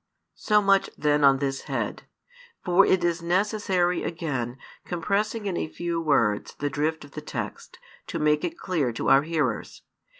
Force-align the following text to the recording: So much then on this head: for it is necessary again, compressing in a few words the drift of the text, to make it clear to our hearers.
So 0.39 0.63
much 0.63 0.89
then 0.97 1.23
on 1.23 1.37
this 1.37 1.65
head: 1.65 2.07
for 2.65 2.83
it 2.87 3.03
is 3.03 3.21
necessary 3.21 4.01
again, 4.01 4.57
compressing 4.83 5.45
in 5.45 5.55
a 5.55 5.67
few 5.67 6.01
words 6.01 6.55
the 6.55 6.71
drift 6.71 7.05
of 7.05 7.11
the 7.11 7.21
text, 7.21 7.77
to 8.07 8.17
make 8.17 8.43
it 8.43 8.57
clear 8.57 8.91
to 8.93 9.09
our 9.09 9.21
hearers. 9.21 9.83